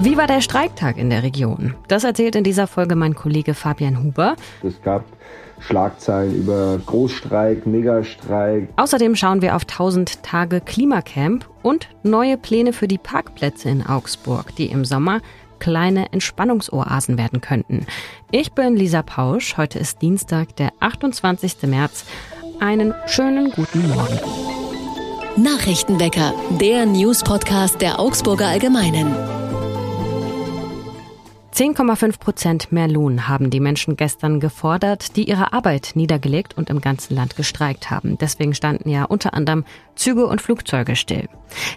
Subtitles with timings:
[0.00, 1.74] Wie war der Streiktag in der Region?
[1.88, 4.36] Das erzählt in dieser Folge mein Kollege Fabian Huber.
[4.62, 5.04] Es gab
[5.58, 8.68] Schlagzeilen über Großstreik, Megastreik.
[8.76, 14.54] Außerdem schauen wir auf 1000 Tage Klimacamp und neue Pläne für die Parkplätze in Augsburg,
[14.54, 15.20] die im Sommer
[15.58, 17.84] kleine Entspannungsoasen werden könnten.
[18.30, 19.56] Ich bin Lisa Pausch.
[19.56, 21.62] Heute ist Dienstag, der 28.
[21.62, 22.04] März.
[22.60, 24.20] Einen schönen guten Morgen.
[25.36, 29.37] Nachrichtenwecker, der News-Podcast der Augsburger Allgemeinen.
[31.58, 36.80] 10,5 Prozent mehr Lohn haben die Menschen gestern gefordert, die ihre Arbeit niedergelegt und im
[36.80, 38.16] ganzen Land gestreikt haben.
[38.16, 39.64] Deswegen standen ja unter anderem
[39.96, 41.28] Züge und Flugzeuge still.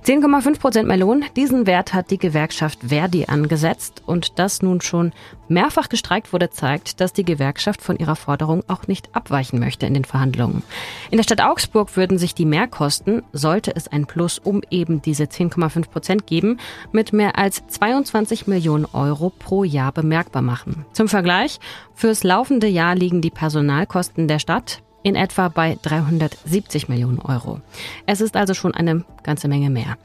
[0.05, 5.13] 10,5 Prozent mehr Lohn, diesen Wert hat die Gewerkschaft Verdi angesetzt und dass nun schon
[5.47, 9.95] mehrfach gestreikt wurde, zeigt, dass die Gewerkschaft von ihrer Forderung auch nicht abweichen möchte in
[9.95, 10.61] den Verhandlungen.
[11.09, 15.23] In der Stadt Augsburg würden sich die Mehrkosten, sollte es ein Plus um eben diese
[15.23, 16.59] 10,5 Prozent geben,
[16.91, 20.85] mit mehr als 22 Millionen Euro pro Jahr bemerkbar machen.
[20.93, 21.59] Zum Vergleich,
[21.93, 27.61] fürs laufende Jahr liegen die Personalkosten der Stadt in etwa bei 370 Millionen Euro.
[28.05, 29.97] Es ist also schon eine ganze Menge mehr.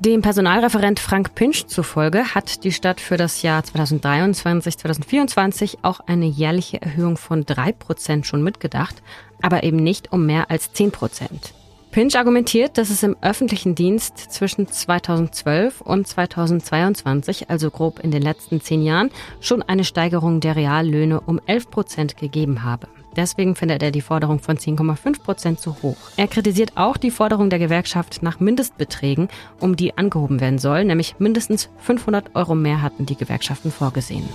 [0.00, 6.26] Dem Personalreferent Frank Pinsch zufolge hat die Stadt für das Jahr 2023, 2024 auch eine
[6.26, 9.02] jährliche Erhöhung von drei Prozent schon mitgedacht,
[9.40, 11.54] aber eben nicht um mehr als zehn Prozent.
[11.92, 18.22] Pinch argumentiert, dass es im öffentlichen Dienst zwischen 2012 und 2022, also grob in den
[18.22, 22.88] letzten zehn Jahren, schon eine Steigerung der Reallöhne um 11 Prozent gegeben habe.
[23.14, 25.98] Deswegen findet er die Forderung von 10,5 Prozent zu hoch.
[26.16, 29.28] Er kritisiert auch die Forderung der Gewerkschaft nach Mindestbeträgen,
[29.60, 34.26] um die angehoben werden soll, nämlich mindestens 500 Euro mehr hatten die Gewerkschaften vorgesehen.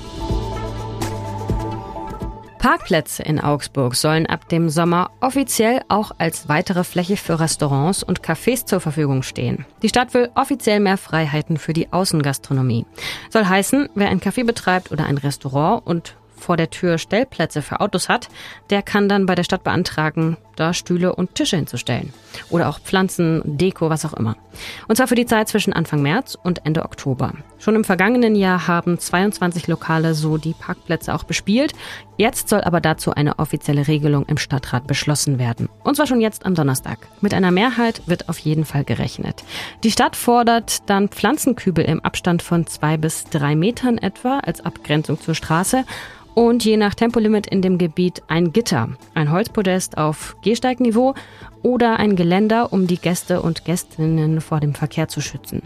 [2.57, 8.21] Parkplätze in Augsburg sollen ab dem Sommer offiziell auch als weitere Fläche für Restaurants und
[8.21, 9.65] Cafés zur Verfügung stehen.
[9.81, 12.85] Die Stadt will offiziell mehr Freiheiten für die Außengastronomie.
[13.29, 17.79] Soll heißen, wer ein Café betreibt oder ein Restaurant und vor der Tür Stellplätze für
[17.79, 18.29] Autos hat,
[18.69, 22.13] der kann dann bei der Stadt beantragen, da Stühle und Tische hinzustellen.
[22.49, 24.35] Oder auch Pflanzen, Deko, was auch immer.
[24.87, 27.33] Und zwar für die Zeit zwischen Anfang März und Ende Oktober.
[27.59, 31.73] Schon im vergangenen Jahr haben 22 Lokale so die Parkplätze auch bespielt.
[32.17, 35.69] Jetzt soll aber dazu eine offizielle Regelung im Stadtrat beschlossen werden.
[35.83, 36.99] Und zwar schon jetzt am Donnerstag.
[37.21, 39.43] Mit einer Mehrheit wird auf jeden Fall gerechnet.
[39.83, 45.19] Die Stadt fordert dann Pflanzenkübel im Abstand von zwei bis drei Metern etwa als Abgrenzung
[45.19, 45.85] zur Straße
[46.37, 51.13] und je nach Tempolimit in dem Gebiet ein Gitter, ein Holzpodest auf Gehsteigniveau
[51.61, 55.63] oder ein Geländer, um die Gäste und Gästinnen vor dem Verkehr zu schützen.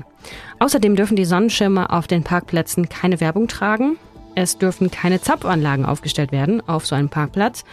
[0.58, 3.98] Außerdem dürfen die Sonnenschirme auf den Parkplätzen keine Werbung tragen.
[4.34, 7.64] Es dürfen keine Zapfanlagen aufgestellt werden auf so einem Parkplatz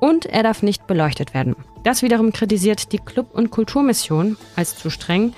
[0.00, 1.54] und er darf nicht beleuchtet werden.
[1.84, 5.34] Das wiederum kritisiert die Club- und Kulturmission als zu streng.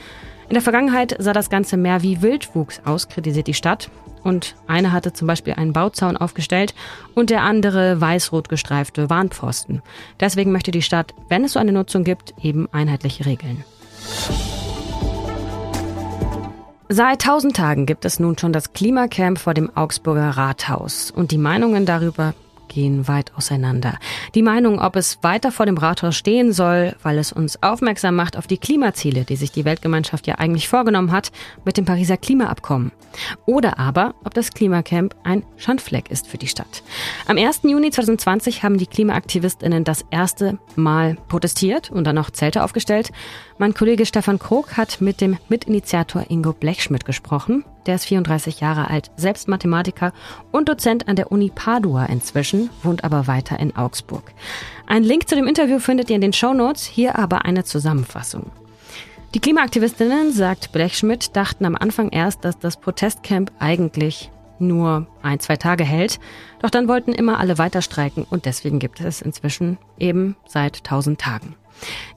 [0.49, 3.91] In der Vergangenheit sah das Ganze mehr wie Wildwuchs aus, kritisiert die Stadt.
[4.29, 6.75] Und einer hatte zum Beispiel einen Bauzaun aufgestellt
[7.15, 9.81] und der andere weiß-rot gestreifte Warnpfosten.
[10.21, 13.65] Deswegen möchte die Stadt, wenn es so eine Nutzung gibt, eben einheitliche Regeln.
[16.91, 21.39] Seit tausend Tagen gibt es nun schon das Klimacamp vor dem Augsburger Rathaus und die
[21.39, 22.35] Meinungen darüber
[22.69, 23.99] gehen weit auseinander.
[24.35, 28.37] Die Meinung, ob es weiter vor dem Rathaus stehen soll, weil es uns aufmerksam macht
[28.37, 31.33] auf die Klimaziele, die sich die Weltgemeinschaft ja eigentlich vorgenommen hat
[31.65, 32.93] mit dem Pariser Klimaabkommen.
[33.47, 36.83] Oder aber, ob das Klimacamp ein Schandfleck ist für die Stadt.
[37.27, 37.61] Am 1.
[37.65, 43.11] Juni 2020 haben die KlimaaktivistInnen das erste Mal protestiert und dann auch Zelte aufgestellt.
[43.59, 47.65] Mein Kollege Stefan Krog hat mit dem Mitinitiator Ingo Blechschmidt gesprochen.
[47.89, 50.13] Der ist 34 Jahre alt, selbst Mathematiker
[50.53, 54.35] und Dozent an der Uni Padua inzwischen, wohnt aber weiter in Augsburg.
[54.87, 58.51] Ein Link zu dem Interview findet ihr in den Show Notes, hier aber eine Zusammenfassung.
[59.35, 65.57] Die Klimaaktivistinnen, sagt Blechschmidt, dachten am Anfang erst, dass das Protestcamp eigentlich nur ein, zwei
[65.57, 66.21] Tage hält.
[66.61, 71.19] Doch dann wollten immer alle weiter streiken und deswegen gibt es inzwischen eben seit 1000
[71.19, 71.57] Tagen.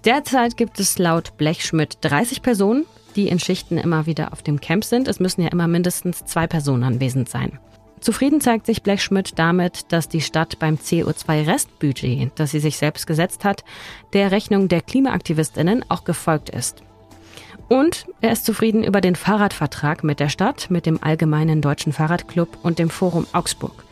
[0.03, 2.85] Derzeit gibt es laut Blechschmidt 30 Personen,
[3.15, 5.07] die in Schichten immer wieder auf dem Camp sind.
[5.07, 7.59] Es müssen ja immer mindestens zwei Personen anwesend sein.
[8.01, 13.45] Zufrieden zeigt sich Blechschmidt damit, dass die Stadt beim CO2-Restbudget, das sie sich selbst gesetzt
[13.45, 13.63] hat,
[14.13, 16.83] der Rechnung der Klimaaktivistinnen auch gefolgt ist.
[17.69, 22.57] Und er ist zufrieden über den Fahrradvertrag mit der Stadt, mit dem Allgemeinen Deutschen Fahrradclub
[22.63, 23.85] und dem Forum Augsburg.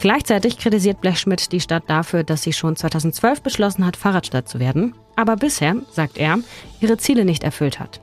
[0.00, 4.94] Gleichzeitig kritisiert Blechschmidt die Stadt dafür, dass sie schon 2012 beschlossen hat, Fahrradstadt zu werden,
[5.14, 6.40] aber bisher, sagt er,
[6.80, 8.00] ihre Ziele nicht erfüllt hat.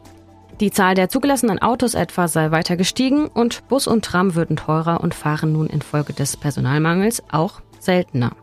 [0.60, 5.00] Die Zahl der zugelassenen Autos etwa sei weiter gestiegen und Bus und Tram würden teurer
[5.02, 8.34] und fahren nun infolge des Personalmangels auch seltener.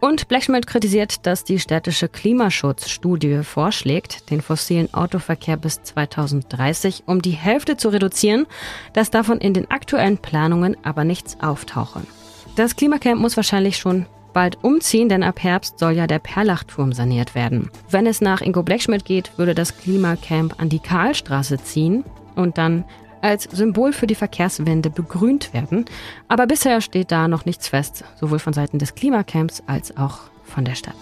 [0.00, 7.30] Und Blechschmidt kritisiert, dass die städtische Klimaschutzstudie vorschlägt, den fossilen Autoverkehr bis 2030 um die
[7.30, 8.46] Hälfte zu reduzieren,
[8.92, 12.02] dass davon in den aktuellen Planungen aber nichts auftauche.
[12.56, 17.34] Das Klimacamp muss wahrscheinlich schon bald umziehen, denn ab Herbst soll ja der Perlachturm saniert
[17.34, 17.70] werden.
[17.90, 22.04] Wenn es nach Ingo Blechschmidt geht, würde das Klimacamp an die Karlstraße ziehen
[22.34, 22.84] und dann
[23.22, 25.84] als Symbol für die Verkehrswende begrünt werden.
[26.28, 30.64] Aber bisher steht da noch nichts fest, sowohl von Seiten des Klimacamps als auch von
[30.64, 30.96] der Stadt.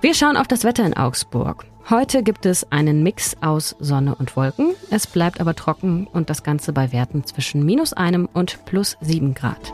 [0.00, 1.64] Wir schauen auf das Wetter in Augsburg.
[1.90, 4.74] Heute gibt es einen Mix aus Sonne und Wolken.
[4.90, 9.34] Es bleibt aber trocken und das Ganze bei Werten zwischen minus einem und plus sieben
[9.34, 9.72] Grad.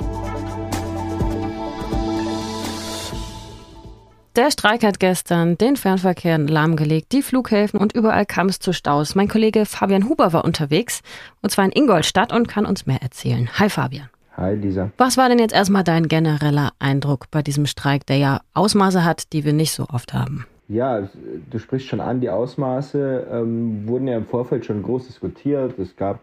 [4.39, 9.17] Der Streik hat gestern den Fernverkehr lahmgelegt, die Flughäfen und überall kam es zu Staus.
[9.17, 11.03] Mein Kollege Fabian Huber war unterwegs
[11.43, 13.49] und zwar in Ingolstadt und kann uns mehr erzählen.
[13.59, 14.09] Hi Fabian.
[14.37, 14.93] Hi Lisa.
[14.97, 19.33] Was war denn jetzt erstmal dein genereller Eindruck bei diesem Streik, der ja Ausmaße hat,
[19.33, 20.47] die wir nicht so oft haben?
[20.69, 21.09] Ja,
[21.51, 25.77] du sprichst schon an, die Ausmaße ähm, wurden ja im Vorfeld schon groß diskutiert.
[25.81, 26.21] Es gab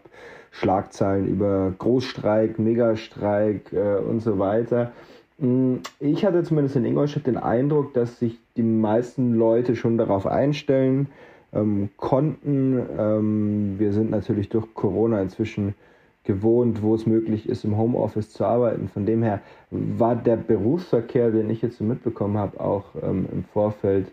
[0.52, 4.92] Schlagzeilen über Großstreik, Megastreik äh, und so weiter.
[5.38, 10.26] Mm, ich hatte zumindest in Ingolstadt den Eindruck, dass sich die meisten Leute schon darauf
[10.26, 11.08] einstellen
[11.52, 12.80] ähm, konnten.
[12.98, 15.74] Ähm, wir sind natürlich durch Corona inzwischen
[16.24, 18.88] gewohnt, wo es möglich ist, im Homeoffice zu arbeiten.
[18.88, 19.40] Von dem her
[19.70, 24.08] war der Berufsverkehr, den ich jetzt so mitbekommen habe, auch ähm, im Vorfeld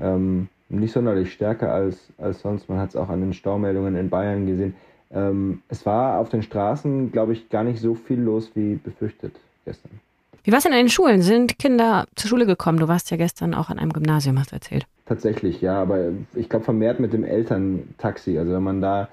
[0.00, 2.68] ähm, nicht sonderlich stärker als, als sonst.
[2.68, 4.74] Man hat es auch an den Staumeldungen in Bayern gesehen.
[5.10, 9.34] Ähm, es war auf den Straßen, glaube ich, gar nicht so viel los wie befürchtet
[9.64, 10.00] gestern.
[10.44, 11.22] Wie war es in den Schulen?
[11.22, 12.78] Sind Kinder zur Schule gekommen?
[12.78, 14.86] Du warst ja gestern auch an einem Gymnasium, hast du erzählt.
[15.06, 18.36] Tatsächlich, ja, aber ich glaube vermehrt mit dem Elterntaxi.
[18.38, 19.08] Also wenn man da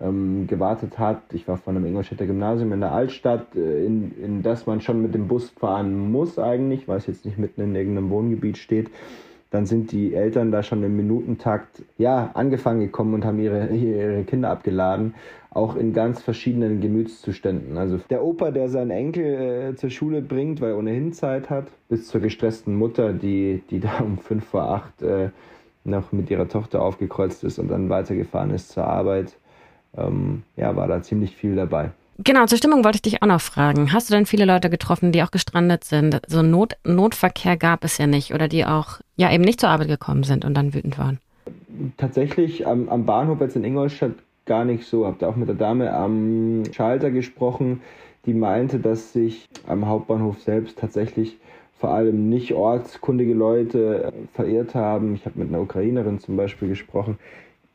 [0.00, 4.42] ähm, gewartet hat, ich war von einem Ingolstädter Gymnasium in der Altstadt, äh, in, in
[4.42, 7.74] das man schon mit dem Bus fahren muss eigentlich, weil es jetzt nicht mitten in
[7.74, 8.90] irgendeinem Wohngebiet steht
[9.50, 14.24] dann sind die Eltern da schon im Minutentakt ja, angefangen gekommen und haben ihre, ihre
[14.24, 15.14] Kinder abgeladen,
[15.50, 17.76] auch in ganz verschiedenen Gemütszuständen.
[17.76, 21.66] Also der Opa, der seinen Enkel äh, zur Schule bringt, weil er ohnehin Zeit hat,
[21.88, 25.30] bis zur gestressten Mutter, die, die da um fünf vor acht äh,
[25.82, 29.36] noch mit ihrer Tochter aufgekreuzt ist und dann weitergefahren ist zur Arbeit.
[29.96, 31.90] Ähm, ja, war da ziemlich viel dabei.
[32.22, 33.94] Genau, zur Stimmung wollte ich dich auch noch fragen.
[33.94, 36.20] Hast du denn viele Leute getroffen, die auch gestrandet sind?
[36.26, 39.88] So Not, Notverkehr gab es ja nicht oder die auch ja eben nicht zur Arbeit
[39.88, 41.18] gekommen sind und dann wütend waren?
[41.96, 44.12] Tatsächlich am, am Bahnhof jetzt in Ingolstadt
[44.44, 45.06] gar nicht so.
[45.06, 47.80] Habt ihr auch mit der Dame am Schalter gesprochen,
[48.26, 51.38] die meinte, dass sich am Hauptbahnhof selbst tatsächlich
[51.78, 55.14] vor allem nicht ortskundige Leute verirrt haben.
[55.14, 57.18] Ich habe mit einer Ukrainerin zum Beispiel gesprochen,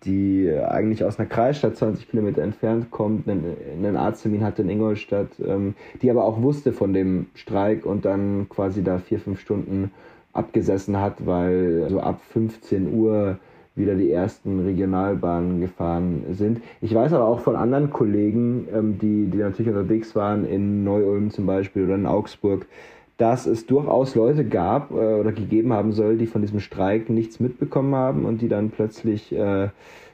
[0.04, 5.30] die eigentlich aus einer Kreisstadt 20 Kilometer entfernt kommt, einen, einen Arzttermin hatte in Ingolstadt,
[5.46, 9.92] ähm, die aber auch wusste von dem Streik und dann quasi da vier, fünf Stunden
[10.34, 13.40] abgesessen hat, weil so ab 15 Uhr
[13.76, 16.62] wieder die ersten Regionalbahnen gefahren sind.
[16.82, 21.32] Ich weiß aber auch von anderen Kollegen, ähm, die, die natürlich unterwegs waren, in Neu-Ulm
[21.32, 22.68] zum Beispiel oder in Augsburg,
[23.18, 27.40] dass es durchaus Leute gab äh, oder gegeben haben soll, die von diesem Streik nichts
[27.40, 29.70] mitbekommen haben und die dann plötzlich äh,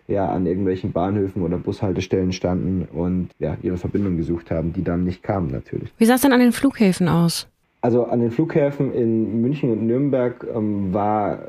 [0.07, 5.03] ja, an irgendwelchen Bahnhöfen oder Bushaltestellen standen und ja, ihre Verbindung gesucht haben, die dann
[5.03, 5.91] nicht kamen natürlich.
[5.97, 7.47] Wie sah es denn an den Flughäfen aus?
[7.83, 11.39] Also an den Flughäfen in München und Nürnberg ähm, war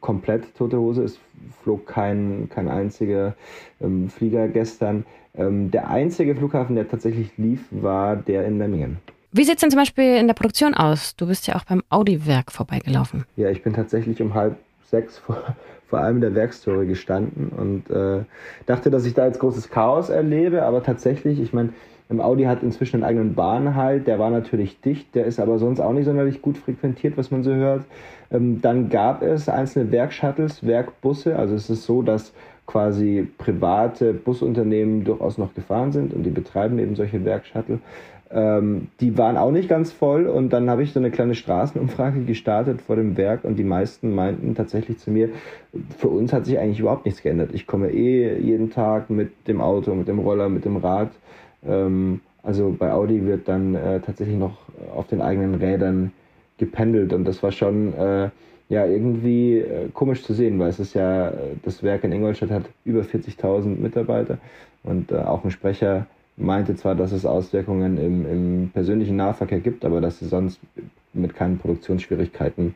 [0.00, 1.02] komplett tote Hose.
[1.02, 1.18] Es
[1.62, 3.34] flog kein, kein einziger
[3.80, 5.04] ähm, Flieger gestern.
[5.34, 8.98] Ähm, der einzige Flughafen, der tatsächlich lief, war der in Memmingen.
[9.32, 11.14] Wie sieht es denn zum Beispiel in der Produktion aus?
[11.14, 13.24] Du bist ja auch beim Audi-Werk vorbeigelaufen.
[13.36, 15.36] Ja, ich bin tatsächlich um halb sechs vor,
[15.88, 18.24] vor einem der Werkstore gestanden und äh,
[18.66, 21.70] dachte, dass ich da jetzt großes Chaos erlebe, aber tatsächlich, ich meine,
[22.18, 25.92] Audi hat inzwischen einen eigenen Bahnhalt, der war natürlich dicht, der ist aber sonst auch
[25.92, 27.84] nicht sonderlich gut frequentiert, was man so hört.
[28.32, 32.32] Ähm, dann gab es einzelne Werkshuttles, Werkbusse, also es ist so, dass
[32.66, 37.78] quasi private Busunternehmen durchaus noch gefahren sind und die betreiben eben solche Werkshuttle.
[38.32, 42.22] Ähm, die waren auch nicht ganz voll und dann habe ich so eine kleine Straßenumfrage
[42.24, 45.30] gestartet vor dem Werk und die meisten meinten tatsächlich zu mir,
[45.98, 47.50] für uns hat sich eigentlich überhaupt nichts geändert.
[47.54, 51.10] Ich komme eh jeden Tag mit dem Auto, mit dem Roller, mit dem Rad.
[51.66, 54.58] Ähm, also bei Audi wird dann äh, tatsächlich noch
[54.94, 56.12] auf den eigenen Rädern
[56.56, 58.30] gependelt und das war schon äh,
[58.68, 61.32] ja irgendwie äh, komisch zu sehen, weil es ist ja,
[61.64, 64.38] das Werk in Ingolstadt hat über 40.000 Mitarbeiter
[64.84, 66.06] und äh, auch ein Sprecher
[66.40, 70.60] meinte zwar, dass es Auswirkungen im, im persönlichen Nahverkehr gibt, aber dass sie sonst
[71.12, 72.74] mit keinen Produktionsschwierigkeiten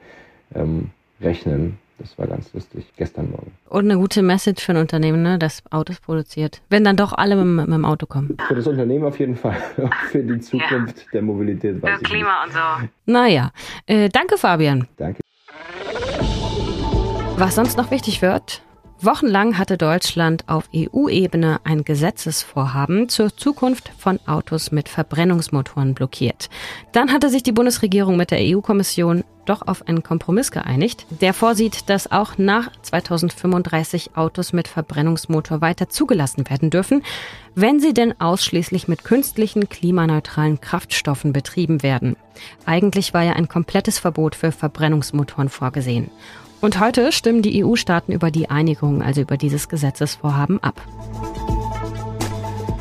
[0.54, 0.90] ähm,
[1.21, 1.78] rechnen.
[1.99, 3.52] Das war ganz lustig, gestern Morgen.
[3.68, 6.61] Und eine gute Message für ein Unternehmen, ne, das Autos produziert.
[6.68, 8.37] Wenn dann doch alle mit, mit dem Auto kommen.
[8.49, 9.56] Für das Unternehmen auf jeden Fall.
[10.11, 11.04] für die Zukunft ja.
[11.12, 11.80] der Mobilität.
[11.80, 12.56] Weiß für Klima nicht.
[12.56, 13.12] und so.
[13.12, 13.52] Naja,
[13.87, 14.88] äh, danke Fabian.
[14.97, 15.21] Danke.
[17.37, 18.62] Was sonst noch wichtig wird,
[19.05, 26.49] Wochenlang hatte Deutschland auf EU-Ebene ein Gesetzesvorhaben zur Zukunft von Autos mit Verbrennungsmotoren blockiert.
[26.93, 31.91] Dann hatte sich die Bundesregierung mit der EU-Kommission doch auf einen Kompromiss geeinigt, der vorsieht,
[31.91, 37.03] dass auch nach 2035 Autos mit Verbrennungsmotor weiter zugelassen werden dürfen,
[37.55, 42.17] wenn sie denn ausschließlich mit künstlichen klimaneutralen Kraftstoffen betrieben werden.
[42.65, 46.11] Eigentlich war ja ein komplettes Verbot für Verbrennungsmotoren vorgesehen.
[46.61, 50.81] Und heute stimmen die EU-Staaten über die Einigung, also über dieses Gesetzesvorhaben, ab.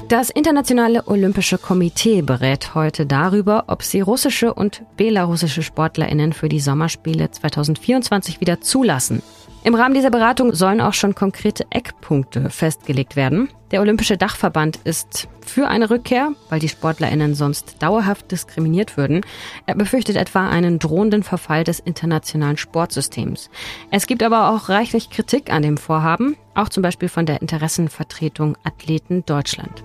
[0.10, 6.60] Das Internationale Olympische Komitee berät heute darüber, ob sie russische und belarussische Sportlerinnen für die
[6.60, 9.24] Sommerspiele 2024 wieder zulassen.
[9.66, 13.48] Im Rahmen dieser Beratung sollen auch schon konkrete Eckpunkte festgelegt werden.
[13.72, 19.22] Der Olympische Dachverband ist für eine Rückkehr, weil die Sportlerinnen sonst dauerhaft diskriminiert würden.
[19.66, 23.50] Er befürchtet etwa einen drohenden Verfall des internationalen Sportsystems.
[23.90, 28.58] Es gibt aber auch reichlich Kritik an dem Vorhaben, auch zum Beispiel von der Interessenvertretung
[28.66, 29.82] Athleten Deutschland.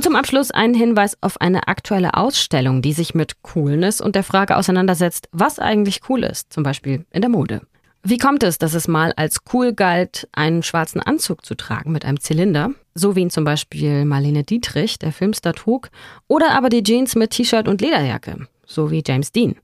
[0.00, 4.22] Und zum Abschluss ein Hinweis auf eine aktuelle Ausstellung, die sich mit Coolness und der
[4.22, 7.60] Frage auseinandersetzt, was eigentlich cool ist, zum Beispiel in der Mode.
[8.02, 12.06] Wie kommt es, dass es mal als cool galt, einen schwarzen Anzug zu tragen mit
[12.06, 15.90] einem Zylinder, so wie ihn zum Beispiel Marlene Dietrich, der Filmstar, trug,
[16.28, 19.56] oder aber die Jeans mit T-Shirt und Lederjacke, so wie James Dean?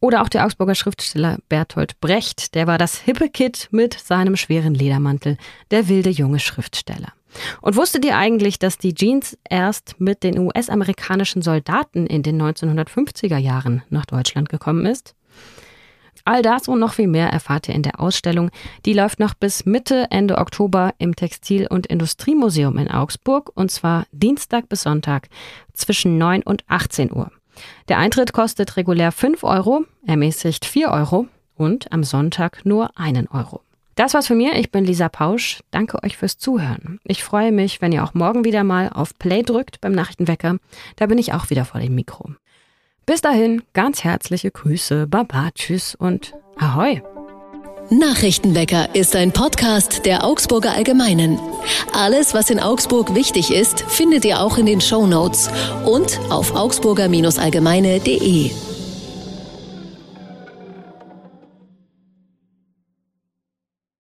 [0.00, 4.72] Oder auch der Augsburger Schriftsteller Bertolt Brecht, der war das hippe Kid mit seinem schweren
[4.72, 5.36] Ledermantel,
[5.70, 7.12] der wilde junge Schriftsteller.
[7.60, 13.38] Und wusstet ihr eigentlich, dass die Jeans erst mit den US-amerikanischen Soldaten in den 1950er
[13.38, 15.14] Jahren nach Deutschland gekommen ist?
[16.24, 18.50] All das und noch viel mehr erfahrt ihr in der Ausstellung.
[18.84, 24.06] Die läuft noch bis Mitte, Ende Oktober im Textil- und Industriemuseum in Augsburg und zwar
[24.12, 25.28] Dienstag bis Sonntag
[25.72, 27.30] zwischen 9 und 18 Uhr.
[27.88, 33.62] Der Eintritt kostet regulär 5 Euro, ermäßigt 4 Euro und am Sonntag nur 1 Euro.
[34.00, 34.54] Das war's von mir.
[34.54, 35.60] Ich bin Lisa Pausch.
[35.70, 37.00] Danke euch fürs Zuhören.
[37.04, 40.56] Ich freue mich, wenn ihr auch morgen wieder mal auf Play drückt beim Nachrichtenwecker.
[40.96, 42.30] Da bin ich auch wieder vor dem Mikro.
[43.04, 47.02] Bis dahin, ganz herzliche Grüße, Baba, Tschüss und Ahoi.
[47.90, 51.38] Nachrichtenwecker ist ein Podcast der Augsburger Allgemeinen.
[51.92, 55.50] Alles, was in Augsburg wichtig ist, findet ihr auch in den Show Notes
[55.84, 58.69] und auf augsburger-allgemeine.de.